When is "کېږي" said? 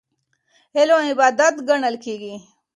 2.03-2.35